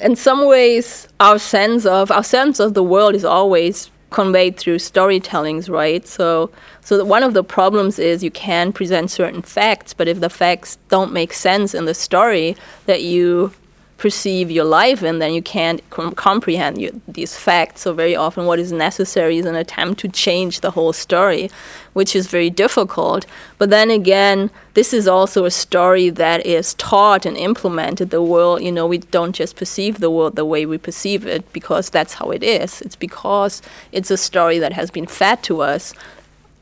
In 0.00 0.14
some 0.14 0.46
ways, 0.46 1.08
our 1.18 1.38
sense 1.38 1.84
of 1.84 2.10
our 2.10 2.22
sense 2.22 2.60
of 2.60 2.74
the 2.74 2.84
world 2.84 3.14
is 3.14 3.24
always 3.24 3.90
conveyed 4.10 4.56
through 4.56 4.76
storytellings, 4.76 5.68
right? 5.68 6.06
So, 6.06 6.50
so 6.80 7.04
one 7.04 7.22
of 7.22 7.34
the 7.34 7.44
problems 7.44 7.98
is 7.98 8.22
you 8.22 8.30
can 8.30 8.72
present 8.72 9.10
certain 9.10 9.42
facts, 9.42 9.92
but 9.92 10.08
if 10.08 10.20
the 10.20 10.30
facts 10.30 10.78
don't 10.88 11.12
make 11.12 11.32
sense 11.32 11.74
in 11.74 11.84
the 11.84 11.94
story 11.94 12.56
that 12.86 13.02
you 13.02 13.52
perceive 13.98 14.48
your 14.48 14.64
life 14.64 15.02
and 15.02 15.20
then 15.20 15.34
you 15.34 15.42
can't 15.42 15.82
com- 15.90 16.14
comprehend 16.14 16.80
you, 16.80 17.00
these 17.08 17.36
facts. 17.36 17.82
So 17.82 17.92
very 17.92 18.14
often, 18.14 18.46
what 18.46 18.60
is 18.60 18.72
necessary 18.72 19.38
is 19.38 19.44
an 19.44 19.56
attempt 19.56 20.00
to 20.00 20.08
change 20.08 20.60
the 20.60 20.70
whole 20.70 20.92
story, 20.92 21.50
which 21.92 22.14
is 22.14 22.28
very 22.28 22.48
difficult. 22.48 23.26
But 23.58 23.70
then 23.70 23.90
again, 23.90 24.50
this 24.74 24.94
is 24.94 25.08
also 25.08 25.44
a 25.44 25.50
story 25.50 26.10
that 26.10 26.46
is 26.46 26.74
taught 26.74 27.26
and 27.26 27.36
implemented. 27.36 28.10
The 28.10 28.22
world, 28.22 28.62
you 28.62 28.70
know, 28.70 28.86
we 28.86 28.98
don't 28.98 29.34
just 29.34 29.56
perceive 29.56 29.98
the 29.98 30.10
world 30.10 30.36
the 30.36 30.44
way 30.44 30.64
we 30.64 30.78
perceive 30.78 31.26
it 31.26 31.52
because 31.52 31.90
that's 31.90 32.14
how 32.14 32.30
it 32.30 32.44
is. 32.44 32.80
It's 32.82 32.96
because 32.96 33.60
it's 33.90 34.12
a 34.12 34.16
story 34.16 34.60
that 34.60 34.72
has 34.72 34.92
been 34.92 35.06
fed 35.06 35.42
to 35.42 35.60
us 35.60 35.92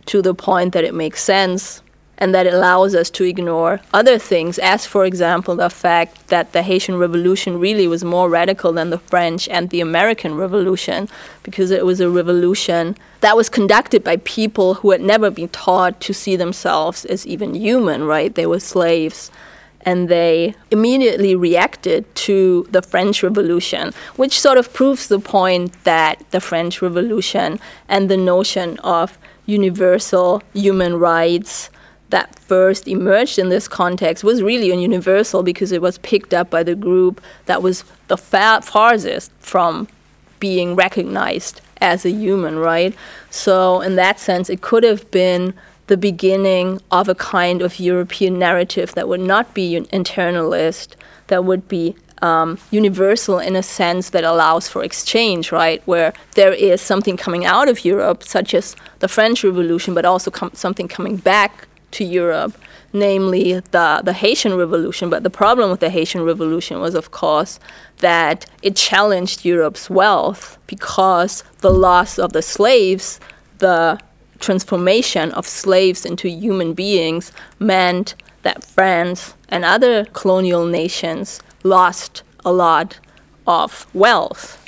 to 0.07 0.23
the 0.23 0.35
point 0.35 0.73
that 0.73 0.85
it 0.85 0.95
makes 0.95 1.23
sense 1.23 1.83
and 2.19 2.35
that 2.35 2.47
allows 2.47 2.95
us 2.95 3.11
to 3.11 3.25
ignore 3.25 3.81
other 3.93 4.19
things, 4.19 4.59
as 4.59 4.87
for 4.87 5.05
example, 5.05 5.57
the 5.57 5.69
fact 5.69 6.29
that 6.29 6.53
the 6.53 6.63
Haitian 6.63 6.97
Revolution 6.99 7.61
really 7.61 7.87
was 7.87 8.05
more 8.05 8.31
radical 8.31 8.73
than 8.73 8.91
the 8.91 8.99
French 8.99 9.49
and 9.49 9.71
the 9.71 9.81
American 9.81 10.37
Revolution, 10.37 11.09
because 11.43 11.71
it 11.71 11.85
was 11.85 12.01
a 12.01 12.11
revolution 12.11 12.97
that 13.21 13.37
was 13.37 13.49
conducted 13.49 14.03
by 14.03 14.17
people 14.19 14.75
who 14.75 14.91
had 14.91 15.01
never 15.01 15.31
been 15.31 15.49
taught 15.51 16.01
to 16.01 16.15
see 16.15 16.37
themselves 16.37 17.05
as 17.05 17.27
even 17.27 17.55
human, 17.55 18.05
right? 18.05 18.35
They 18.35 18.47
were 18.47 18.61
slaves. 18.61 19.31
And 19.83 20.09
they 20.09 20.57
immediately 20.73 21.37
reacted 21.37 22.13
to 22.27 22.67
the 22.73 22.83
French 22.83 23.23
Revolution, 23.23 23.93
which 24.17 24.41
sort 24.41 24.59
of 24.59 24.73
proves 24.73 25.07
the 25.07 25.21
point 25.21 25.85
that 25.85 26.25
the 26.33 26.41
French 26.41 26.83
Revolution 26.83 27.61
and 27.89 28.09
the 28.09 28.17
notion 28.17 28.79
of 28.79 29.17
universal 29.47 30.43
human 30.53 30.97
rights 30.97 31.71
that 32.11 32.39
first 32.39 32.87
emerged 32.87 33.39
in 33.39 33.49
this 33.49 33.67
context 33.67 34.23
was 34.23 34.43
really 34.43 34.71
a 34.71 34.77
universal 34.77 35.43
because 35.43 35.73
it 35.73 35.83
was 35.83 35.99
picked 35.99 36.33
up 36.33 36.51
by 36.51 36.63
the 36.63 36.75
group 36.75 37.21
that 37.47 37.63
was 37.63 37.85
the 38.09 38.17
far- 38.17 38.63
farthest 38.63 39.33
from 39.41 39.89
being 40.39 40.77
recognized 40.77 41.61
as 41.81 42.05
a 42.05 42.11
human, 42.11 42.59
right? 42.59 42.95
So, 43.31 43.81
in 43.81 43.97
that 43.97 44.19
sense, 44.21 44.49
it 44.49 44.61
could 44.61 44.85
have 44.85 45.11
been 45.11 45.55
the 45.89 45.97
beginning 45.97 46.81
of 46.91 47.09
a 47.09 47.15
kind 47.15 47.63
of 47.63 47.79
European 47.79 48.39
narrative 48.39 48.95
that 48.95 49.09
would 49.09 49.21
not 49.21 49.55
be 49.55 49.81
internalist, 49.81 50.95
that 51.29 51.45
would 51.45 51.69
be 51.69 51.97
um, 52.23 52.59
universal 52.71 53.39
in 53.39 53.55
a 53.57 53.63
sense 53.63 54.11
that 54.11 54.25
allows 54.25 54.69
for 54.69 54.83
exchange, 54.83 55.53
right? 55.53 55.83
Where 55.87 56.13
there 56.35 56.53
is 56.53 56.81
something 56.81 57.17
coming 57.17 57.45
out 57.45 57.69
of 57.69 57.85
Europe, 57.85 58.23
such 58.23 58.55
as 58.55 58.75
the 59.01 59.09
French 59.09 59.45
Revolution, 59.45 59.95
but 59.95 60.05
also 60.05 60.31
com- 60.31 60.53
something 60.55 60.89
coming 60.89 61.17
back 61.17 61.69
to 61.93 62.05
Europe, 62.05 62.57
namely 62.93 63.55
the, 63.55 64.03
the 64.05 64.13
Haitian 64.13 64.57
Revolution. 64.57 65.11
But 65.11 65.23
the 65.23 65.31
problem 65.31 65.71
with 65.71 65.81
the 65.81 65.91
Haitian 65.91 66.23
Revolution 66.23 66.81
was, 66.81 66.95
of 66.95 67.11
course, 67.11 67.59
that 67.99 68.47
it 68.63 68.77
challenged 68.77 69.45
Europe's 69.45 69.89
wealth 69.89 70.59
because 70.67 71.43
the 71.61 71.71
loss 71.71 72.19
of 72.19 72.33
the 72.33 72.43
slaves, 72.43 73.21
the 73.59 73.99
transformation 74.41 75.33
of 75.33 75.47
slaves 75.47 76.05
into 76.05 76.29
human 76.29 76.75
beings, 76.75 77.33
meant 77.59 78.15
that 78.43 78.63
France 78.63 79.35
and 79.49 79.65
other 79.65 80.05
colonial 80.07 80.67
nations 80.67 81.41
lost 81.63 82.23
a 82.45 82.53
lot 82.53 82.99
of 83.47 83.87
wealth. 83.95 84.63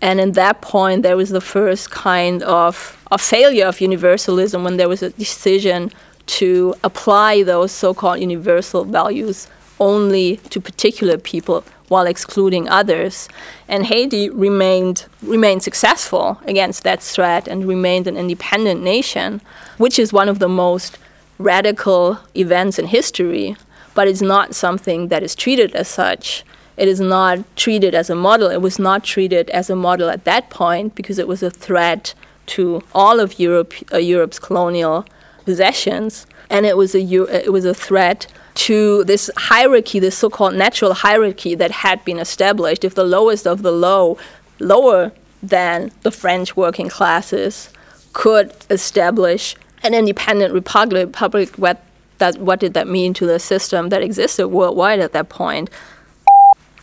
And 0.00 0.20
in 0.20 0.32
that 0.32 0.60
point, 0.60 1.02
there 1.02 1.16
was 1.16 1.30
the 1.30 1.40
first 1.40 1.90
kind 1.90 2.42
of 2.42 3.04
a 3.10 3.18
failure 3.18 3.66
of 3.66 3.80
universalism 3.80 4.62
when 4.62 4.76
there 4.76 4.88
was 4.88 5.02
a 5.02 5.10
decision 5.10 5.90
to 6.28 6.74
apply 6.84 7.42
those 7.42 7.72
so-called 7.72 8.20
universal 8.20 8.84
values 8.84 9.48
only 9.80 10.36
to 10.50 10.60
particular 10.60 11.18
people 11.18 11.64
while 11.88 12.06
excluding 12.06 12.68
others. 12.68 13.28
And 13.66 13.86
Haiti 13.86 14.28
remained 14.28 15.06
remained 15.22 15.62
successful 15.62 16.38
against 16.44 16.84
that 16.84 17.02
threat 17.02 17.48
and 17.48 17.66
remained 17.66 18.06
an 18.06 18.16
independent 18.16 18.82
nation, 18.82 19.40
which 19.78 19.98
is 19.98 20.12
one 20.12 20.28
of 20.28 20.38
the 20.38 20.48
most 20.48 20.98
radical 21.38 22.18
events 22.34 22.78
in 22.78 22.86
history, 22.86 23.56
but 23.94 24.08
it's 24.08 24.22
not 24.22 24.54
something 24.54 25.08
that 25.08 25.22
is 25.22 25.34
treated 25.34 25.74
as 25.74 25.88
such. 25.88 26.44
It 26.76 26.88
is 26.88 27.00
not 27.00 27.38
treated 27.56 27.94
as 27.94 28.10
a 28.10 28.14
model. 28.14 28.50
It 28.50 28.60
was 28.60 28.78
not 28.78 29.02
treated 29.02 29.50
as 29.50 29.70
a 29.70 29.76
model 29.76 30.08
at 30.10 30.24
that 30.24 30.50
point 30.50 30.94
because 30.94 31.18
it 31.18 31.26
was 31.26 31.42
a 31.42 31.50
threat 31.50 32.14
to 32.46 32.82
all 32.94 33.18
of 33.18 33.38
Europe, 33.38 33.74
uh, 33.92 33.98
Europe's 33.98 34.38
colonial 34.38 35.04
possessions, 35.48 36.26
and 36.50 36.66
it 36.66 36.76
was 36.76 36.94
a 36.94 37.02
it 37.46 37.52
was 37.56 37.64
a 37.64 37.72
threat 37.86 38.20
to 38.66 38.78
this 39.04 39.30
hierarchy, 39.50 39.98
this 39.98 40.18
so-called 40.22 40.54
natural 40.54 40.92
hierarchy 40.92 41.54
that 41.54 41.70
had 41.84 42.04
been 42.04 42.18
established. 42.18 42.84
If 42.84 42.94
the 42.94 43.10
lowest 43.16 43.46
of 43.46 43.62
the 43.62 43.72
low, 43.86 44.18
lower 44.58 45.12
than 45.54 45.90
the 46.02 46.10
French 46.10 46.48
working 46.54 46.90
classes, 46.90 47.70
could 48.12 48.46
establish 48.68 49.56
an 49.82 49.94
independent 49.94 50.52
republic, 50.52 51.06
republic 51.06 51.48
what 51.64 51.78
that 52.18 52.36
what 52.48 52.60
did 52.60 52.74
that 52.74 52.88
mean 52.98 53.14
to 53.14 53.24
the 53.32 53.38
system 53.38 53.88
that 53.88 54.02
existed 54.02 54.48
worldwide 54.48 55.00
at 55.00 55.12
that 55.16 55.30
point? 55.30 55.70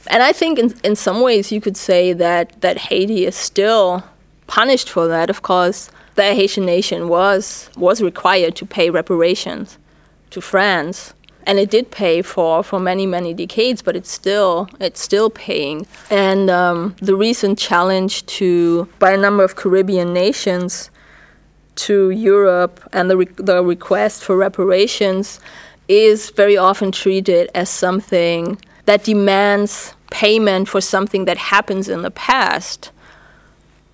And 0.08 0.24
I 0.24 0.32
think 0.40 0.58
in 0.58 0.74
in 0.84 0.96
some 0.96 1.20
ways 1.28 1.52
you 1.52 1.62
could 1.66 1.78
say 1.78 2.14
that 2.14 2.46
that 2.62 2.78
Haiti 2.88 3.28
is 3.30 3.36
still 3.36 4.04
punished 4.48 4.90
for 4.90 5.08
that. 5.08 5.30
Of 5.30 5.42
course, 5.42 5.90
the 6.16 6.24
Haitian 6.24 6.66
nation 6.66 7.10
was 7.10 7.70
was 7.78 8.02
required 8.02 8.56
to 8.58 8.66
pay 8.66 8.90
reparations 8.90 9.78
to 10.32 10.42
France, 10.42 11.14
and 11.46 11.60
it 11.60 11.70
did 11.70 11.92
pay 11.92 12.22
for 12.22 12.64
for 12.64 12.80
many 12.80 13.06
many 13.06 13.34
decades, 13.34 13.82
but 13.82 13.96
it's 13.96 14.12
still 14.12 14.70
it's 14.80 15.02
still 15.02 15.30
paying. 15.30 15.86
And 16.10 16.50
um, 16.50 16.96
the 17.02 17.16
recent 17.16 17.60
challenge 17.60 18.26
to 18.38 18.88
by 19.00 19.12
a 19.12 19.18
number 19.18 19.44
of 19.44 19.56
Caribbean 19.56 20.14
nations 20.14 20.90
to 21.76 22.10
Europe 22.10 22.80
and 22.94 23.10
the 23.10 23.18
re- 23.18 23.36
the 23.36 23.64
request 23.64 24.24
for 24.24 24.38
reparations 24.38 25.40
is 25.88 26.32
very 26.32 26.58
often 26.58 26.92
treated 26.92 27.50
as 27.54 27.70
something 27.70 28.58
that 28.86 29.04
demands 29.04 29.94
payment 30.12 30.68
for 30.68 30.82
something 30.82 31.26
that 31.26 31.38
happens 31.38 31.90
in 31.90 32.02
the 32.02 32.12
past 32.12 32.92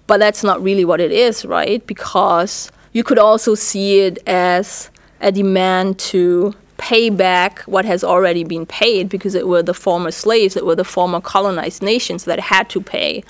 but 0.07 0.17
that's 0.17 0.43
not 0.43 0.61
really 0.61 0.85
what 0.85 0.99
it 0.99 1.11
is, 1.11 1.45
right? 1.45 1.85
Because 1.87 2.71
you 2.93 3.03
could 3.03 3.19
also 3.19 3.55
see 3.55 4.01
it 4.01 4.19
as 4.27 4.89
a 5.21 5.31
demand 5.31 5.99
to 5.99 6.53
pay 6.77 7.09
back 7.11 7.59
what 7.61 7.85
has 7.85 8.03
already 8.03 8.43
been 8.43 8.65
paid 8.65 9.07
because 9.07 9.35
it 9.35 9.47
were 9.47 9.61
the 9.61 9.73
former 9.73 10.11
slaves, 10.11 10.57
it 10.57 10.65
were 10.65 10.75
the 10.75 10.83
former 10.83 11.21
colonized 11.21 11.83
nations 11.83 12.25
that 12.25 12.39
had 12.39 12.69
to 12.69 12.81
pay, 12.81 13.23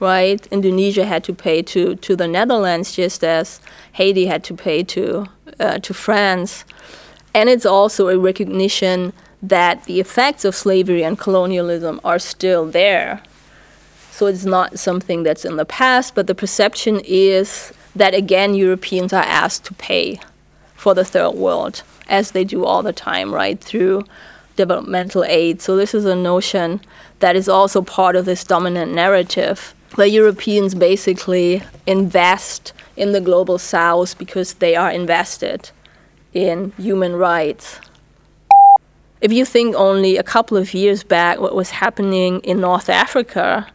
right? 0.00 0.44
Indonesia 0.48 1.06
had 1.06 1.22
to 1.24 1.32
pay 1.32 1.62
to, 1.62 1.94
to 1.94 2.16
the 2.16 2.26
Netherlands 2.26 2.92
just 2.92 3.22
as 3.22 3.60
Haiti 3.92 4.26
had 4.26 4.42
to 4.44 4.54
pay 4.54 4.82
to, 4.82 5.26
uh, 5.60 5.78
to 5.78 5.94
France. 5.94 6.64
And 7.32 7.48
it's 7.48 7.64
also 7.64 8.08
a 8.08 8.18
recognition 8.18 9.12
that 9.40 9.84
the 9.84 10.00
effects 10.00 10.44
of 10.44 10.54
slavery 10.54 11.04
and 11.04 11.18
colonialism 11.18 12.00
are 12.02 12.18
still 12.18 12.66
there, 12.66 13.22
so 14.16 14.24
it's 14.24 14.46
not 14.46 14.78
something 14.78 15.24
that's 15.24 15.44
in 15.44 15.56
the 15.56 15.66
past, 15.66 16.14
but 16.14 16.26
the 16.26 16.34
perception 16.34 17.02
is 17.04 17.70
that 17.94 18.14
again 18.14 18.54
Europeans 18.54 19.12
are 19.12 19.22
asked 19.22 19.66
to 19.66 19.74
pay 19.74 20.18
for 20.74 20.94
the 20.94 21.04
third 21.04 21.32
world, 21.32 21.82
as 22.08 22.30
they 22.30 22.42
do 22.42 22.64
all 22.64 22.82
the 22.82 22.94
time, 22.94 23.34
right, 23.34 23.60
through 23.60 24.06
developmental 24.56 25.22
aid. 25.24 25.60
So 25.60 25.76
this 25.76 25.92
is 25.92 26.06
a 26.06 26.16
notion 26.16 26.80
that 27.18 27.36
is 27.36 27.46
also 27.46 27.82
part 27.82 28.16
of 28.16 28.24
this 28.24 28.42
dominant 28.42 28.90
narrative 28.94 29.74
where 29.96 30.06
Europeans 30.06 30.74
basically 30.74 31.62
invest 31.86 32.72
in 32.96 33.12
the 33.12 33.20
global 33.20 33.58
south 33.58 34.16
because 34.16 34.54
they 34.54 34.74
are 34.74 34.90
invested 34.90 35.70
in 36.32 36.72
human 36.78 37.16
rights. 37.16 37.80
If 39.20 39.30
you 39.30 39.44
think 39.44 39.74
only 39.76 40.16
a 40.16 40.22
couple 40.22 40.56
of 40.56 40.72
years 40.72 41.02
back 41.02 41.38
what 41.38 41.54
was 41.54 41.68
happening 41.68 42.40
in 42.40 42.62
North 42.62 42.88
Africa, 42.88 43.66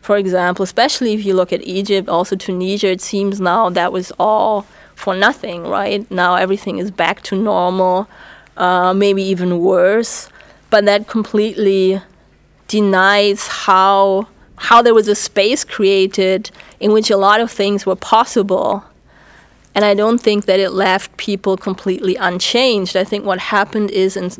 for 0.00 0.16
example, 0.16 0.62
especially 0.62 1.12
if 1.12 1.24
you 1.24 1.34
look 1.34 1.52
at 1.52 1.62
Egypt, 1.62 2.08
also 2.08 2.36
Tunisia, 2.36 2.88
it 2.88 3.00
seems 3.00 3.40
now 3.40 3.68
that 3.70 3.92
was 3.92 4.12
all 4.18 4.66
for 4.94 5.14
nothing, 5.14 5.64
right? 5.64 6.10
Now 6.10 6.36
everything 6.36 6.78
is 6.78 6.90
back 6.90 7.22
to 7.22 7.36
normal, 7.36 8.08
uh, 8.56 8.94
maybe 8.94 9.22
even 9.22 9.60
worse. 9.60 10.28
But 10.70 10.84
that 10.86 11.08
completely 11.08 12.00
denies 12.68 13.46
how 13.46 14.28
how 14.56 14.82
there 14.82 14.94
was 14.94 15.08
a 15.08 15.14
space 15.14 15.64
created 15.64 16.50
in 16.80 16.92
which 16.92 17.10
a 17.10 17.16
lot 17.16 17.40
of 17.40 17.50
things 17.50 17.86
were 17.86 17.96
possible. 17.96 18.84
And 19.74 19.86
I 19.86 19.94
don't 19.94 20.18
think 20.18 20.44
that 20.44 20.60
it 20.60 20.70
left 20.70 21.16
people 21.16 21.56
completely 21.56 22.16
unchanged. 22.16 22.94
I 22.94 23.04
think 23.04 23.24
what 23.24 23.38
happened 23.38 23.90
is 23.90 24.16
in 24.16 24.30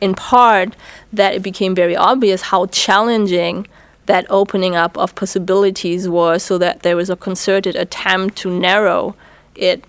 in 0.00 0.14
part 0.14 0.74
that 1.12 1.34
it 1.34 1.42
became 1.42 1.74
very 1.74 1.96
obvious 1.96 2.42
how 2.42 2.66
challenging 2.66 3.66
that 4.08 4.26
opening 4.30 4.74
up 4.74 4.96
of 4.96 5.14
possibilities 5.14 6.08
was 6.08 6.42
so 6.42 6.56
that 6.56 6.82
there 6.82 6.96
was 6.96 7.10
a 7.10 7.16
concerted 7.16 7.76
attempt 7.76 8.36
to 8.36 8.50
narrow 8.50 9.14
it 9.54 9.84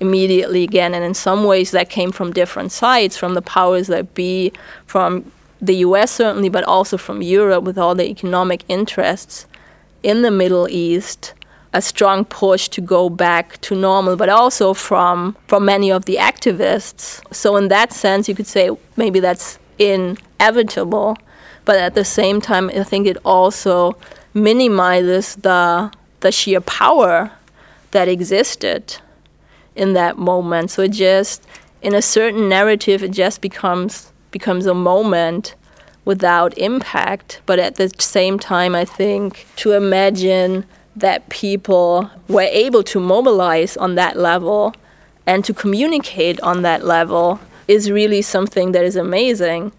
immediately 0.00 0.62
again. 0.64 0.94
And 0.94 1.04
in 1.04 1.12
some 1.12 1.44
ways, 1.44 1.70
that 1.72 1.90
came 1.90 2.10
from 2.10 2.32
different 2.32 2.72
sides, 2.72 3.16
from 3.16 3.34
the 3.34 3.42
powers 3.42 3.86
that 3.88 4.14
be, 4.14 4.52
from 4.86 5.30
the 5.60 5.76
US 5.86 6.10
certainly, 6.10 6.48
but 6.48 6.64
also 6.64 6.96
from 6.96 7.20
Europe 7.20 7.62
with 7.64 7.76
all 7.76 7.94
the 7.94 8.08
economic 8.08 8.64
interests 8.68 9.46
in 10.02 10.22
the 10.22 10.30
Middle 10.30 10.66
East. 10.68 11.34
A 11.74 11.82
strong 11.82 12.24
push 12.24 12.70
to 12.70 12.80
go 12.80 13.10
back 13.10 13.60
to 13.60 13.74
normal, 13.74 14.16
but 14.16 14.30
also 14.30 14.72
from 14.72 15.36
from 15.46 15.66
many 15.66 15.92
of 15.92 16.06
the 16.06 16.16
activists. 16.16 17.20
So 17.34 17.56
in 17.56 17.68
that 17.68 17.92
sense, 17.92 18.26
you 18.28 18.34
could 18.34 18.46
say 18.46 18.70
maybe 18.96 19.20
that's 19.20 19.58
inevitable, 19.78 21.18
but 21.68 21.76
at 21.76 21.94
the 21.94 22.02
same 22.02 22.40
time, 22.40 22.70
I 22.70 22.82
think 22.82 23.06
it 23.06 23.18
also 23.26 23.94
minimizes 24.32 25.36
the 25.36 25.92
the 26.20 26.32
sheer 26.32 26.62
power 26.62 27.30
that 27.90 28.08
existed 28.08 28.96
in 29.76 29.92
that 29.92 30.16
moment. 30.16 30.70
So 30.70 30.80
it 30.84 30.92
just, 30.92 31.46
in 31.82 31.94
a 31.94 32.00
certain 32.00 32.48
narrative, 32.48 33.02
it 33.02 33.10
just 33.10 33.42
becomes 33.42 34.12
becomes 34.30 34.64
a 34.64 34.72
moment 34.72 35.56
without 36.06 36.56
impact. 36.56 37.42
But 37.44 37.58
at 37.58 37.74
the 37.74 37.90
same 37.98 38.38
time, 38.38 38.74
I 38.74 38.86
think 38.86 39.46
to 39.56 39.72
imagine 39.72 40.64
that 40.96 41.28
people 41.28 42.10
were 42.28 42.48
able 42.64 42.82
to 42.84 42.98
mobilize 42.98 43.76
on 43.76 43.94
that 43.96 44.16
level 44.16 44.74
and 45.26 45.44
to 45.44 45.52
communicate 45.52 46.40
on 46.40 46.62
that 46.62 46.86
level 46.86 47.40
is 47.74 47.90
really 47.90 48.22
something 48.22 48.72
that 48.72 48.86
is 48.86 48.96
amazing. 48.96 49.72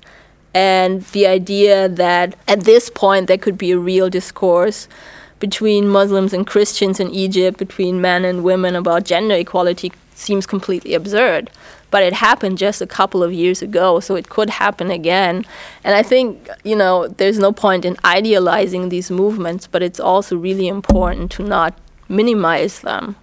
And 0.53 1.03
the 1.03 1.27
idea 1.27 1.87
that 1.87 2.35
at 2.47 2.61
this 2.61 2.89
point 2.89 3.27
there 3.27 3.37
could 3.37 3.57
be 3.57 3.71
a 3.71 3.77
real 3.77 4.09
discourse 4.09 4.87
between 5.39 5.87
Muslims 5.87 6.33
and 6.33 6.45
Christians 6.45 6.99
in 6.99 7.09
Egypt, 7.11 7.57
between 7.57 8.01
men 8.01 8.25
and 8.25 8.43
women 8.43 8.75
about 8.75 9.05
gender 9.05 9.35
equality 9.35 9.91
seems 10.13 10.45
completely 10.45 10.93
absurd. 10.93 11.49
But 11.91 12.03
it 12.03 12.13
happened 12.13 12.57
just 12.57 12.81
a 12.81 12.87
couple 12.87 13.23
of 13.23 13.33
years 13.33 13.61
ago, 13.61 13.99
so 13.99 14.15
it 14.15 14.29
could 14.29 14.49
happen 14.49 14.91
again. 14.91 15.45
And 15.83 15.95
I 15.95 16.03
think, 16.03 16.49
you 16.63 16.75
know, 16.75 17.07
there's 17.07 17.39
no 17.39 17.51
point 17.51 17.85
in 17.85 17.97
idealizing 18.03 18.89
these 18.89 19.09
movements, 19.09 19.65
but 19.65 19.81
it's 19.81 19.99
also 19.99 20.35
really 20.35 20.67
important 20.67 21.31
to 21.31 21.43
not 21.43 21.73
minimize 22.07 22.81
them. 22.81 23.15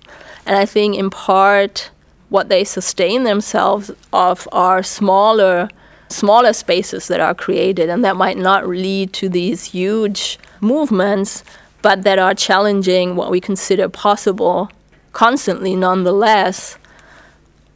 And 0.47 0.57
I 0.57 0.65
think, 0.65 0.97
in 0.97 1.11
part, 1.11 1.91
what 2.29 2.49
they 2.49 2.65
sustain 2.65 3.23
themselves 3.23 3.91
of 4.13 4.49
are 4.51 4.83
smaller 4.83 5.69
smaller 6.09 6.53
spaces 6.53 7.09
that 7.09 7.21
are 7.21 7.35
created 7.35 7.89
and 7.89 8.05
that 8.05 8.17
might 8.17 8.39
not 8.39 8.69
lead 8.69 9.13
to 9.13 9.29
these 9.29 9.65
huge 9.65 10.39
movements 10.61 11.43
but 11.83 12.03
that 12.03 12.19
are 12.19 12.35
challenging 12.35 13.17
what 13.17 13.31
we 13.31 13.41
consider 13.41 13.89
possible 13.89 14.71
constantly 15.13 15.75
nonetheless 15.75 16.79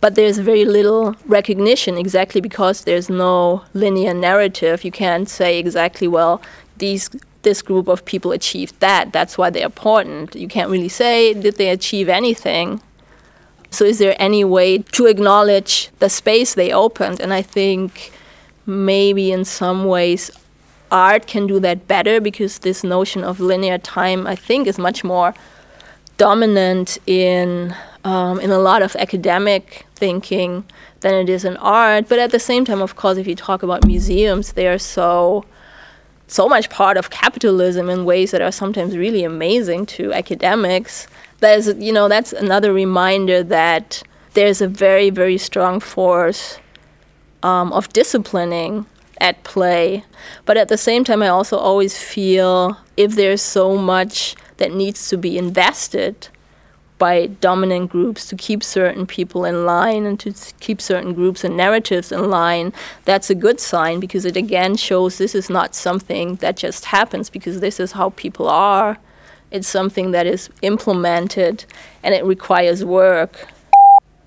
but 0.01 0.15
there's 0.15 0.39
very 0.39 0.65
little 0.65 1.15
recognition 1.27 1.99
exactly 1.99 2.41
because 2.41 2.85
there's 2.85 3.11
no 3.11 3.65
linear 3.75 4.15
narrative. 4.15 4.83
You 4.83 4.91
can't 4.91 5.29
say 5.29 5.59
exactly, 5.59 6.09
well, 6.09 6.41
these 6.79 7.11
this 7.43 7.63
group 7.63 7.89
of 7.89 8.05
people 8.05 8.33
achieved 8.33 8.79
that. 8.81 9.13
That's 9.13 9.39
why 9.39 9.49
they're 9.49 9.65
important. 9.65 10.35
You 10.35 10.49
can't 10.49 10.71
really 10.71 10.89
say 10.89 11.35
did 11.35 11.57
they 11.57 11.71
achieve 11.71 12.09
anything. 12.09 12.81
So 13.71 13.85
is 13.85 13.99
there 13.99 14.17
any 14.19 14.45
way 14.45 14.79
to 14.79 15.07
acknowledge 15.07 15.91
the 16.01 16.09
space 16.09 16.55
they 16.55 16.73
opened? 16.73 17.21
And 17.21 17.33
I 17.33 17.43
think 17.43 18.13
maybe 18.67 19.33
in 19.33 19.45
some 19.45 19.85
ways 19.85 20.31
art 20.91 21.27
can 21.27 21.47
do 21.47 21.61
that 21.61 21.87
better 21.87 22.21
because 22.21 22.59
this 22.59 22.83
notion 22.83 23.23
of 23.23 23.41
linear 23.41 23.79
time 23.79 24.27
I 24.27 24.35
think 24.35 24.67
is 24.67 24.79
much 24.79 25.05
more 25.05 25.35
dominant 26.17 26.99
in 27.07 27.75
um, 28.05 28.41
in 28.41 28.51
a 28.51 28.59
lot 28.59 28.83
of 28.83 28.97
academic 28.97 29.87
thinking 29.95 30.65
than 31.01 31.15
it 31.15 31.29
is 31.29 31.45
in 31.45 31.57
art. 31.59 32.09
But 32.09 32.19
at 32.19 32.31
the 32.31 32.39
same 32.39 32.65
time, 32.65 32.81
of 32.81 32.97
course, 32.97 33.19
if 33.19 33.27
you 33.27 33.35
talk 33.35 33.63
about 33.63 33.87
museums, 33.87 34.53
they 34.53 34.67
are 34.67 34.79
so 34.79 35.45
so 36.27 36.49
much 36.49 36.71
part 36.71 36.97
of 36.97 37.11
capitalism 37.11 37.91
in 37.91 38.05
ways 38.05 38.31
that 38.31 38.41
are 38.41 38.53
sometimes 38.53 38.97
really 38.97 39.25
amazing 39.25 39.85
to 39.85 40.13
academics. 40.13 41.07
There's 41.41 41.69
you 41.69 41.93
know 41.93 42.09
that's 42.09 42.33
another 42.33 42.73
reminder 42.73 43.43
that 43.43 44.03
there's 44.35 44.61
a 44.61 44.69
very 44.69 45.11
very 45.11 45.39
strong 45.39 45.81
force 45.81 46.59
um, 47.43 47.73
of 47.73 47.93
disciplining 47.93 48.87
at 49.21 49.43
play. 49.45 50.05
But 50.45 50.57
at 50.57 50.69
the 50.69 50.79
same 50.79 51.05
time, 51.05 51.23
I 51.23 51.29
also 51.29 51.57
always 51.57 51.99
feel 51.99 52.79
if 52.97 53.15
there's 53.15 53.43
so 53.43 53.77
much 53.77 54.35
that 54.57 54.73
needs 54.73 55.09
to 55.09 55.17
be 55.17 55.39
invested 55.39 56.29
by 57.01 57.27
dominant 57.27 57.91
groups 57.91 58.27
to 58.29 58.37
keep 58.37 58.63
certain 58.63 59.07
people 59.07 59.47
in 59.47 59.65
line 59.65 60.05
and 60.05 60.21
to 60.21 60.35
keep 60.61 60.83
certain 60.83 61.15
groups 61.15 61.43
and 61.43 61.57
narratives 61.57 62.13
in 62.13 62.29
line, 62.29 62.75
that's 63.07 63.31
a 63.31 63.35
good 63.35 63.59
sign 63.59 63.99
because 64.01 64.27
it 64.27 64.37
again 64.37 64.77
shows 64.77 65.17
this 65.17 65.35
is 65.35 65.49
not 65.49 65.75
something 65.75 66.35
that 66.37 66.59
just 66.59 66.85
happens 66.85 67.31
because 67.31 67.61
this 67.61 67.81
is 67.81 67.93
how 67.93 68.11
people 68.11 68.47
are. 68.49 68.99
It's 69.51 69.67
something 69.67 70.11
that 70.11 70.27
is 70.27 70.51
implemented 70.61 71.65
and 72.03 72.15
it 72.15 72.25
requires 72.25 72.85
work. 72.85 73.49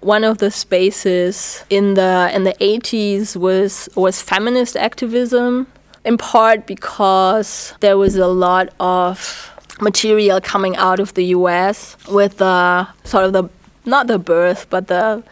One 0.03 0.23
of 0.23 0.39
the 0.39 0.51
spaces 0.51 1.63
in 1.69 1.93
the 1.93 2.29
in 2.33 2.43
the 2.43 2.53
80s 2.59 3.35
was 3.35 3.89
was 3.95 4.21
feminist 4.21 4.75
activism 4.75 5.67
in 6.03 6.17
part 6.17 6.67
because 6.67 7.73
there 7.79 7.97
was 7.97 8.15
a 8.15 8.27
lot 8.27 8.69
of 8.79 9.49
material 9.79 10.41
coming 10.41 10.75
out 10.75 10.99
of 10.99 11.13
the 11.13 11.25
US 11.37 11.97
with 12.09 12.37
the 12.37 12.87
sort 13.03 13.25
of 13.25 13.33
the 13.33 13.49
not 13.85 14.07
the 14.07 14.19
birth 14.19 14.67
but 14.69 14.87
the 14.87 15.23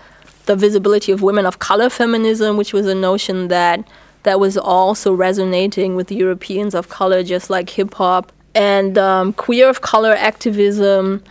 the 0.45 0.55
visibility 0.55 1.11
of 1.11 1.21
women 1.21 1.45
of 1.45 1.59
color 1.59 1.89
feminism 1.89 2.57
which 2.57 2.73
was 2.73 2.87
a 2.87 2.95
notion 2.95 3.49
that 3.49 3.85
that 4.23 4.39
was 4.39 4.57
also 4.57 5.13
resonating 5.13 5.95
with 5.95 6.11
Europeans 6.11 6.75
of 6.75 6.89
color 6.89 7.23
just 7.23 7.49
like 7.49 7.69
hip 7.71 7.93
hop 7.95 8.31
and 8.53 8.97
um, 8.97 9.33
queer 9.33 9.69
of 9.69 9.81
color 9.81 10.13
activism. 10.13 11.23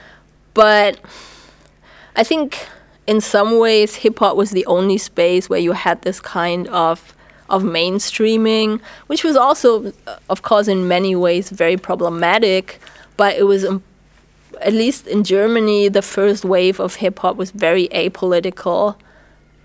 But 0.55 0.99
I 2.17 2.25
think 2.25 2.67
in 3.07 3.21
some 3.21 3.59
ways 3.59 3.97
hip 3.97 4.19
hop 4.19 4.37
was 4.37 4.51
the 4.51 4.67
only 4.67 4.99
space 4.99 5.49
where 5.49 5.59
you 5.59 5.73
had 5.73 6.03
this 6.03 6.21
kind 6.21 6.69
of 6.69 7.15
of 7.49 7.65
mainstreaming, 7.65 8.81
which 9.09 9.25
was 9.25 9.35
also, 9.35 9.93
of 10.29 10.43
course, 10.43 10.69
in 10.69 10.87
many 10.87 11.17
ways 11.17 11.51
very 11.51 11.77
problematic 11.77 12.81
but 13.21 13.37
it 13.37 13.43
was 13.43 13.67
um, 13.67 13.83
at 14.63 14.73
least 14.73 15.07
in 15.07 15.23
Germany 15.25 15.89
the 15.89 16.01
first 16.01 16.43
wave 16.43 16.81
of 16.81 16.95
hip 16.95 17.19
hop 17.19 17.37
was 17.37 17.51
very 17.51 17.87
apolitical 17.89 18.97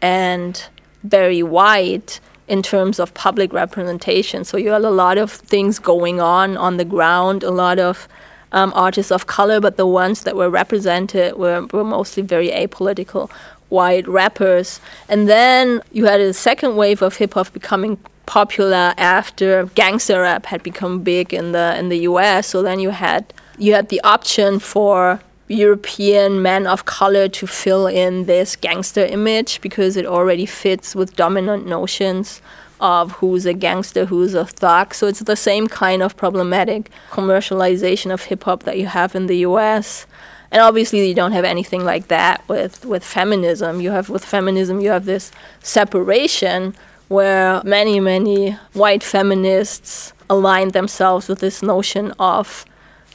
and 0.02 0.68
very 1.06 1.42
white 1.42 2.20
in 2.50 2.62
terms 2.62 3.00
of 3.00 3.14
public 3.14 3.54
representation. 3.54 4.44
So 4.44 4.58
you 4.58 4.72
had 4.72 4.84
a 4.84 4.90
lot 4.90 5.18
of 5.18 5.32
things 5.32 5.80
going 5.80 6.20
on 6.20 6.58
on 6.58 6.76
the 6.76 6.84
ground, 6.84 7.44
a 7.44 7.50
lot 7.50 7.80
of 7.80 8.10
um, 8.56 8.72
artists 8.74 9.12
of 9.12 9.28
color, 9.28 9.60
but 9.60 9.78
the 9.78 9.86
ones 9.86 10.24
that 10.24 10.36
were 10.36 10.50
represented 10.50 11.36
were, 11.36 11.68
were 11.74 11.84
mostly 11.84 12.24
very 12.24 12.50
apolitical 12.50 13.30
white 13.70 14.08
rappers. 14.08 14.80
And 15.10 15.28
then 15.28 15.82
you 15.92 16.06
had 16.06 16.22
a 16.22 16.34
second 16.34 16.76
wave 16.78 17.02
of 17.02 17.18
hip 17.18 17.34
hop 17.34 17.52
becoming 17.52 17.98
popular 18.26 18.94
after 18.98 19.66
gangster 19.76 20.22
rap 20.22 20.48
had 20.48 20.64
become 20.64 21.04
big 21.04 21.34
in 21.34 21.52
the 21.52 21.78
in 21.78 21.90
the 21.90 22.00
US. 22.00 22.48
So 22.48 22.64
then 22.64 22.80
you 22.80 22.90
had 22.90 23.34
you 23.58 23.74
had 23.74 23.90
the 23.90 24.02
option 24.04 24.60
for 24.60 25.20
European 25.48 26.42
men 26.42 26.66
of 26.66 26.86
color 26.86 27.28
to 27.28 27.46
fill 27.46 27.86
in 27.86 28.26
this 28.26 28.56
gangster 28.56 29.06
image 29.06 29.62
because 29.62 29.96
it 29.96 30.06
already 30.06 30.48
fits 30.48 30.96
with 30.96 31.16
dominant 31.16 31.68
notions 31.68 32.42
of 32.80 33.14
who's 33.14 33.46
a 33.46 33.54
gangster, 33.54 34.06
who's 34.06 34.34
a 34.34 34.46
thug. 34.46 34.94
So 34.94 35.08
it's 35.08 35.20
the 35.20 35.36
same 35.36 35.68
kind 35.68 36.02
of 36.02 36.18
problematic 36.18 36.90
commercialization 37.12 38.14
of 38.14 38.24
hip 38.24 38.44
hop 38.44 38.64
that 38.64 38.78
you 38.78 38.88
have 38.88 39.16
in 39.16 39.28
the 39.28 39.38
US. 39.38 40.06
And 40.52 40.62
obviously 40.62 41.08
you 41.08 41.16
don't 41.16 41.32
have 41.32 41.46
anything 41.46 41.84
like 41.84 42.08
that 42.08 42.48
with, 42.48 42.86
with 42.86 43.04
feminism. 43.04 43.82
You 43.82 43.92
have 43.92 44.10
with 44.10 44.24
feminism 44.24 44.80
you 44.80 44.90
have 44.90 45.06
this 45.06 45.32
separation 45.62 46.76
where 47.08 47.62
many, 47.64 48.00
many 48.00 48.52
white 48.74 49.04
feminists 49.04 50.14
align 50.30 50.70
themselves 50.70 51.28
with 51.28 51.40
this 51.40 51.62
notion 51.62 52.12
of 52.20 52.66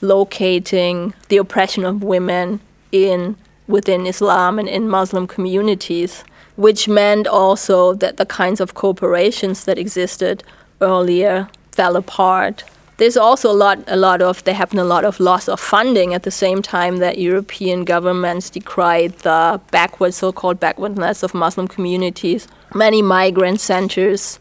locating 0.00 1.12
the 1.29 1.37
oppression 1.37 1.85
of 1.85 2.02
women 2.02 2.61
in 2.93 3.37
within 3.67 4.07
Islam 4.07 4.59
and 4.59 4.69
in 4.69 4.88
Muslim 4.88 5.26
communities, 5.26 6.25
which 6.61 6.87
meant 6.87 7.26
also 7.26 7.95
that 7.95 8.19
the 8.19 8.26
kinds 8.26 8.61
of 8.61 8.75
corporations 8.75 9.64
that 9.64 9.79
existed 9.79 10.45
earlier 10.83 11.49
fell 11.73 11.97
apart. 11.97 12.64
There's 12.99 13.17
also 13.17 13.50
a 13.50 13.57
lot, 13.64 13.79
a 13.87 13.97
lot 13.97 14.21
of 14.21 14.45
there 14.45 14.52
happened 14.52 14.81
a 14.81 14.85
lot 14.85 15.07
of 15.07 15.19
loss 15.19 15.49
of 15.49 15.59
funding 15.59 16.12
at 16.12 16.23
the 16.25 16.31
same 16.31 16.61
time 16.61 16.99
that 16.99 17.17
European 17.17 17.85
governments 17.85 18.50
decried 18.50 19.12
the 19.21 19.59
backward, 19.71 20.12
so-called 20.12 20.61
backwardness 20.61 21.23
of 21.23 21.33
Muslim 21.33 21.67
communities. 21.67 22.47
Many 22.75 23.00
migrant 23.00 23.59
centers 23.59 24.38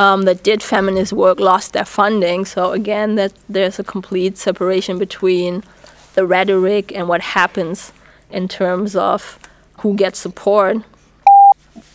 um, 0.00 0.22
that 0.22 0.42
did 0.42 0.64
feminist 0.64 1.12
work 1.12 1.38
lost 1.38 1.72
their 1.72 1.84
funding. 1.84 2.44
So 2.46 2.72
again, 2.72 3.14
that 3.14 3.32
there's 3.48 3.78
a 3.78 3.84
complete 3.84 4.38
separation 4.38 4.98
between 4.98 5.62
the 6.14 6.26
rhetoric 6.26 6.90
and 6.96 7.06
what 7.06 7.20
happens 7.20 7.92
in 8.28 8.48
terms 8.48 8.96
of 8.96 9.38
who 9.82 9.94
gets 9.94 10.18
support. 10.18 10.78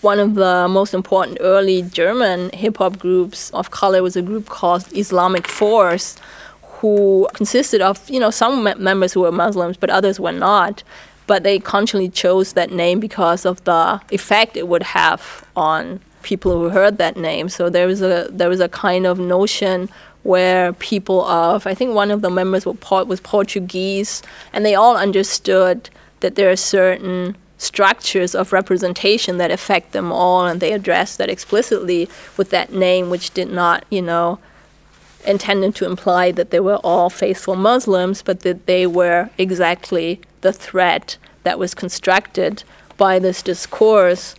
One 0.06 0.20
of 0.20 0.36
the 0.36 0.68
most 0.70 0.94
important 0.94 1.40
early 1.42 1.82
German 1.82 2.52
hip 2.52 2.78
hop 2.78 3.00
groups 3.00 3.50
of 3.56 3.72
color 3.72 4.04
was 4.04 4.16
a 4.16 4.22
group 4.22 4.46
called 4.48 4.86
Islamic 4.96 5.48
Force, 5.48 6.16
who 6.62 7.28
consisted 7.34 7.82
of 7.82 8.08
you 8.08 8.20
know 8.20 8.30
some 8.30 8.64
members 8.64 9.14
who 9.14 9.22
were 9.22 9.32
Muslims, 9.32 9.78
but 9.78 9.90
others 9.90 10.20
were 10.20 10.32
not. 10.32 10.84
But 11.26 11.42
they 11.42 11.58
consciously 11.58 12.10
chose 12.10 12.54
that 12.54 12.70
name 12.70 13.00
because 13.00 13.48
of 13.48 13.64
the 13.64 14.00
effect 14.12 14.56
it 14.56 14.68
would 14.68 14.84
have 14.84 15.44
on 15.56 16.02
people 16.22 16.52
who 16.52 16.70
heard 16.70 17.00
that 17.00 17.18
name. 17.18 17.50
So 17.50 17.72
there 17.72 17.88
was 17.88 18.04
a 18.04 18.28
there 18.30 18.48
was 18.48 18.60
a 18.60 18.70
kind 18.70 19.08
of 19.08 19.18
notion 19.18 19.90
where 20.22 20.74
people 20.74 21.26
of 21.26 21.66
I 21.66 21.74
think 21.74 21.96
one 21.96 22.12
of 22.12 22.22
the 22.22 22.30
members 22.30 22.64
was 22.68 23.20
Portuguese, 23.22 24.22
and 24.54 24.64
they 24.64 24.76
all 24.76 24.98
understood 24.98 25.90
that 26.20 26.36
there 26.36 26.52
are 26.52 26.56
certain 26.56 27.36
structures 27.58 28.36
of 28.36 28.54
representation 28.54 29.38
that 29.38 29.52
affect 29.52 29.92
them 29.92 30.12
all, 30.12 30.46
and 30.46 30.60
they 30.60 30.74
address 30.74 31.16
that 31.18 31.30
explicitly 31.30 32.10
with 32.38 32.50
that 32.50 32.72
name, 32.72 33.10
which 33.10 33.34
did 33.34 33.50
not, 33.50 33.86
you 33.90 34.02
know, 34.02 34.40
intended 35.26 35.74
to 35.76 35.86
imply 35.86 36.32
that 36.32 36.52
they 36.52 36.60
were 36.60 36.78
all 36.78 37.10
faithful 37.10 37.56
Muslims, 37.56 38.22
but 38.22 38.42
that 38.42 38.66
they 38.66 38.86
were 38.86 39.30
exactly 39.38 40.20
the 40.42 40.54
threat 40.54 41.18
that 41.44 41.58
was 41.58 41.74
constructed 41.74 42.64
by 42.98 43.20
this 43.20 43.42
discourse. 43.42 44.36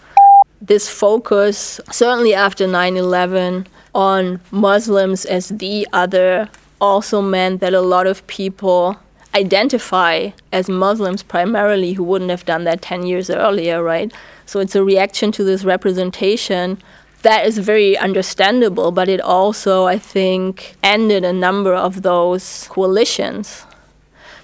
This 0.61 0.89
focus, 0.89 1.81
certainly 1.91 2.35
after 2.35 2.67
9 2.67 2.97
11, 2.97 3.67
on 3.95 4.41
Muslims 4.51 5.25
as 5.25 5.49
the 5.49 5.89
other 5.93 6.49
also 6.81 7.23
meant 7.23 7.61
that 7.61 7.73
a 7.73 7.81
lot 7.81 8.07
of 8.07 8.27
people 8.27 8.99
identify 9.37 10.31
as 10.51 10.69
Muslims 10.69 11.23
primarily 11.23 11.93
who 11.93 12.03
wouldn't 12.03 12.31
have 12.31 12.47
done 12.47 12.65
that 12.65 12.81
10 12.81 13.07
years 13.07 13.29
earlier, 13.29 13.83
right? 13.83 14.11
So 14.47 14.61
it's 14.61 14.75
a 14.75 14.83
reaction 14.83 15.31
to 15.33 15.45
this 15.45 15.63
representation 15.63 16.83
that 17.23 17.45
is 17.45 17.59
very 17.59 17.99
understandable, 17.99 18.93
but 18.93 19.09
it 19.09 19.21
also, 19.21 19.85
I 19.85 19.99
think, 19.99 20.77
ended 20.83 21.25
a 21.25 21.33
number 21.33 21.75
of 21.75 22.03
those 22.03 22.67
coalitions. 22.69 23.65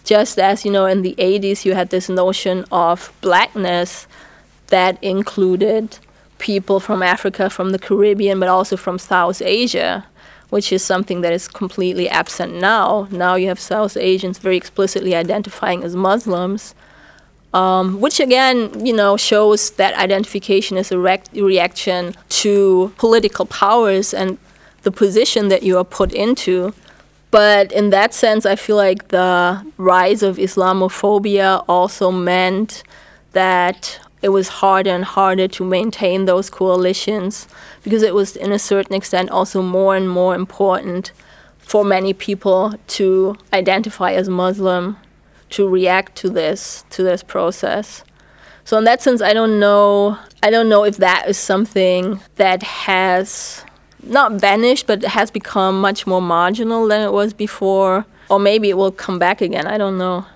Just 0.05 0.39
as, 0.39 0.65
you 0.65 0.73
know, 0.73 0.87
in 0.87 1.03
the 1.03 1.15
80s, 1.17 1.65
you 1.65 1.75
had 1.75 1.91
this 1.91 2.09
notion 2.09 2.65
of 2.71 3.13
blackness 3.21 4.07
that 4.67 5.03
included 5.03 5.99
people 6.39 6.81
from 6.81 7.03
Africa, 7.03 7.49
from 7.49 7.71
the 7.71 7.79
Caribbean, 7.79 8.41
but 8.41 8.49
also 8.49 8.77
from 8.77 8.99
South 8.99 9.41
Asia, 9.41 10.05
which 10.53 10.71
is 10.71 10.83
something 10.83 11.23
that 11.23 11.33
is 11.33 11.49
completely 11.49 12.11
absent 12.11 12.53
now. 12.53 13.09
Now 13.11 13.37
you 13.37 13.49
have 13.49 13.59
South 13.59 13.97
Asians 13.97 14.37
very 14.37 14.59
explicitly 14.59 15.15
identifying 15.15 15.83
as 15.83 15.97
Muslims, 15.97 16.75
um, 17.55 18.03
which 18.03 18.21
again, 18.21 18.85
you 18.85 18.93
know, 18.93 19.17
shows 19.17 19.71
that 19.81 19.95
identification 19.95 20.77
is 20.77 20.93
a 20.93 20.99
re- 20.99 21.23
reaction 21.33 22.15
to 22.43 22.93
political 22.99 23.47
powers 23.47 24.13
and 24.13 24.37
the 24.83 24.93
position 24.93 25.49
that 25.49 25.63
you 25.63 25.79
are 25.79 25.85
put 25.85 26.13
into. 26.13 26.75
But 27.31 27.73
in 27.73 27.89
that 27.89 28.13
sense, 28.13 28.45
I 28.45 28.57
feel 28.57 28.77
like 28.77 29.09
the 29.09 29.65
rise 29.79 30.23
of 30.23 30.37
Islamophobia 30.37 31.65
also 31.67 32.11
meant 32.11 32.83
that 33.33 33.99
it 34.23 34.29
was 34.29 34.49
harder 34.49 34.91
and 34.91 35.05
harder 35.05 35.49
to 35.49 35.64
maintain 35.64 36.25
those 36.25 36.49
coalitions 36.49 37.49
because 37.83 38.02
it 38.02 38.14
was, 38.14 38.37
in 38.37 38.52
a 38.52 38.59
certain 38.59 38.95
extent, 38.95 39.31
also 39.31 39.61
more 39.61 39.97
and 39.97 40.09
more 40.09 40.35
important 40.35 41.12
for 41.59 41.85
many 41.85 42.12
people 42.12 42.75
to 42.87 43.37
identify 43.52 44.12
as 44.12 44.29
Muslim, 44.29 44.97
to 45.50 45.69
react 45.69 46.17
to 46.17 46.31
this 46.31 46.85
to 46.91 47.02
this 47.02 47.23
process. 47.23 48.05
So 48.64 48.79
in 48.79 48.85
that 48.85 49.02
sense, 49.02 49.21
I 49.21 49.33
don't 49.33 49.59
know. 49.59 50.19
I 50.43 50.50
don't 50.50 50.69
know 50.69 50.85
if 50.85 50.97
that 50.99 51.29
is 51.29 51.37
something 51.37 52.21
that 52.37 52.62
has 52.62 53.64
not 54.02 54.33
vanished, 54.33 54.87
but 54.87 55.05
has 55.05 55.31
become 55.31 55.81
much 55.81 56.07
more 56.07 56.23
marginal 56.23 56.88
than 56.88 57.02
it 57.02 57.12
was 57.12 57.33
before, 57.33 58.05
or 58.29 58.38
maybe 58.38 58.71
it 58.71 58.76
will 58.76 58.93
come 58.93 59.19
back 59.19 59.41
again. 59.41 59.67
I 59.67 59.79
don't 59.79 59.99
know. 59.99 60.26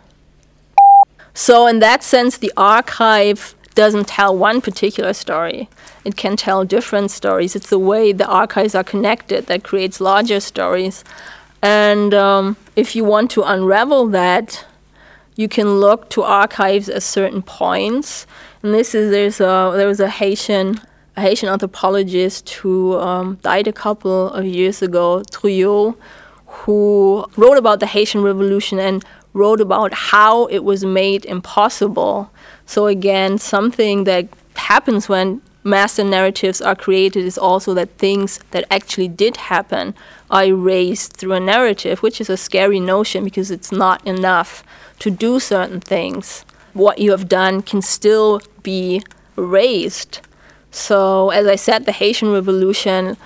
So 1.34 1.66
in 1.66 1.80
that 1.80 2.02
sense, 2.02 2.38
the 2.38 2.52
archive 2.56 3.55
doesn't 3.76 4.08
tell 4.08 4.36
one 4.36 4.60
particular 4.60 5.12
story. 5.12 5.68
It 6.04 6.16
can 6.16 6.36
tell 6.36 6.64
different 6.64 7.12
stories. 7.12 7.54
It's 7.54 7.70
the 7.70 7.78
way 7.78 8.12
the 8.12 8.26
archives 8.26 8.74
are 8.74 8.82
connected 8.82 9.46
that 9.46 9.62
creates 9.62 10.00
larger 10.00 10.40
stories. 10.40 11.04
And 11.62 12.12
um, 12.12 12.56
if 12.74 12.96
you 12.96 13.04
want 13.04 13.30
to 13.32 13.42
unravel 13.42 14.08
that, 14.08 14.64
you 15.36 15.48
can 15.48 15.78
look 15.78 16.08
to 16.10 16.22
archives 16.22 16.88
at 16.88 17.02
certain 17.02 17.42
points. 17.42 18.26
And 18.62 18.74
this 18.74 18.94
is 18.94 19.10
there's 19.10 19.40
a 19.40 19.72
there 19.76 19.86
was 19.86 20.00
a 20.00 20.08
Haitian 20.08 20.80
a 21.16 21.20
Haitian 21.20 21.48
anthropologist 21.48 22.50
who 22.50 22.98
um, 22.98 23.38
died 23.42 23.66
a 23.66 23.72
couple 23.72 24.30
of 24.30 24.44
years 24.44 24.82
ago, 24.82 25.22
Trouillot, 25.30 25.96
who 26.46 27.24
wrote 27.36 27.58
about 27.58 27.80
the 27.80 27.86
Haitian 27.86 28.22
Revolution 28.22 28.78
and 28.78 29.04
wrote 29.36 29.60
about 29.60 29.92
how 30.12 30.46
it 30.46 30.62
was 30.64 30.84
made 30.84 31.24
impossible 31.24 32.30
so 32.66 32.88
again, 32.88 33.38
something 33.38 34.04
that 34.04 34.28
happens 34.56 35.08
when 35.08 35.40
master 35.62 36.04
narratives 36.04 36.60
are 36.60 36.74
created 36.74 37.24
is 37.24 37.38
also 37.38 37.74
that 37.74 37.96
things 37.98 38.40
that 38.50 38.64
actually 38.70 39.08
did 39.08 39.36
happen 39.36 39.94
are 40.30 40.44
erased 40.44 41.16
through 41.16 41.32
a 41.32 41.40
narrative, 41.40 42.02
which 42.02 42.20
is 42.20 42.28
a 42.28 42.36
scary 42.36 42.80
notion 42.80 43.24
because 43.24 43.50
it's 43.50 43.72
not 43.72 44.04
enough 44.06 44.64
to 44.98 45.10
do 45.10 45.38
certain 45.38 45.80
things. 45.80 46.44
What 46.72 46.98
you 46.98 47.12
have 47.12 47.28
done 47.28 47.62
can 47.62 47.80
still 47.82 48.42
be 48.62 49.02
erased. 49.38 50.20
So, 50.70 51.30
as 51.30 51.46
I 51.46 51.56
said, 51.56 51.86
the 51.86 51.92
Haitian 51.92 52.32
Revolution 52.32 53.16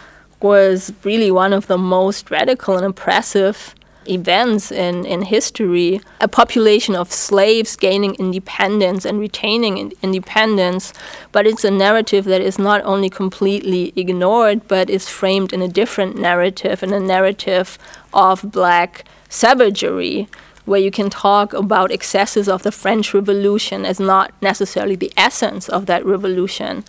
was 0.41 0.93
really 1.03 1.31
one 1.31 1.53
of 1.53 1.67
the 1.67 1.79
most 1.79 2.31
radical 2.31 2.77
and 2.77 2.87
oppressive 2.87 3.75
events 4.09 4.73
in, 4.73 5.05
in 5.05 5.23
history, 5.23 6.01
a 6.21 6.29
population 6.29 6.95
of 6.95 7.13
slaves 7.13 7.77
gaining 7.77 8.15
independence 8.15 9.05
and 9.05 9.19
retaining 9.19 9.79
in 9.79 9.93
independence, 10.03 10.93
but 11.33 11.47
it's 11.47 11.65
a 11.65 11.71
narrative 11.71 12.25
that 12.25 12.41
is 12.41 12.59
not 12.59 12.83
only 12.85 13.11
completely 13.11 13.93
ignored, 13.97 14.67
but 14.69 14.89
is 14.89 15.09
framed 15.09 15.53
in 15.53 15.63
a 15.63 15.69
different 15.69 16.17
narrative, 16.17 16.83
in 16.83 16.93
a 16.93 17.01
narrative 17.01 17.79
of 18.13 18.51
black 18.51 19.05
savagery, 19.29 20.29
where 20.65 20.81
you 20.81 20.91
can 20.91 21.11
talk 21.11 21.53
about 21.53 21.91
excesses 21.91 22.49
of 22.49 22.63
the 22.63 22.73
French 22.73 23.13
Revolution 23.13 23.85
as 23.85 23.99
not 23.99 24.33
necessarily 24.43 24.97
the 24.97 25.13
essence 25.17 25.69
of 25.69 25.87
that 25.87 26.05
revolution, 26.05 26.85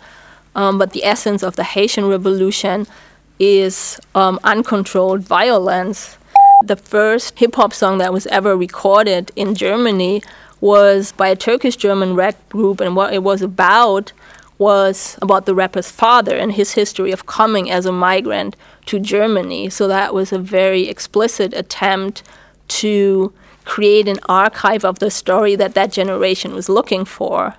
um, 0.54 0.78
but 0.78 0.92
the 0.92 1.04
essence 1.04 1.42
of 1.42 1.56
the 1.56 1.64
Haitian 1.64 2.06
Revolution 2.06 2.86
is 3.38 3.98
um, 4.14 4.38
uncontrolled 4.44 5.20
violence 5.22 6.18
the 6.66 6.76
first 6.76 7.38
hip 7.38 7.54
hop 7.54 7.72
song 7.72 7.98
that 7.98 8.12
was 8.12 8.26
ever 8.28 8.56
recorded 8.56 9.30
in 9.36 9.54
Germany 9.54 10.22
was 10.60 11.12
by 11.12 11.28
a 11.28 11.36
Turkish 11.36 11.76
German 11.76 12.14
rap 12.14 12.36
group, 12.48 12.80
and 12.80 12.94
what 12.94 13.12
it 13.12 13.22
was 13.22 13.42
about 13.42 14.12
was 14.58 15.18
about 15.20 15.44
the 15.44 15.54
rapper's 15.54 15.90
father 15.90 16.36
and 16.36 16.52
his 16.52 16.72
history 16.72 17.10
of 17.10 17.26
coming 17.26 17.70
as 17.70 17.84
a 17.84 17.92
migrant 17.92 18.54
to 18.86 19.00
Germany. 19.00 19.68
So 19.68 19.88
that 19.88 20.14
was 20.14 20.32
a 20.32 20.38
very 20.38 20.88
explicit 20.88 21.52
attempt 21.52 22.22
to 22.68 23.32
create 23.64 24.08
an 24.08 24.18
archive 24.28 24.84
of 24.84 25.00
the 25.00 25.10
story 25.10 25.56
that 25.56 25.74
that 25.74 25.92
generation 25.92 26.54
was 26.54 26.68
looking 26.68 27.04
for. 27.04 27.56